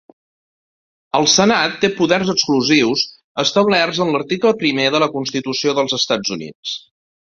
[1.19, 3.05] El Senat té poders exclusius
[3.47, 6.79] establerts en l'article primer de la Constitució dels Estats Units.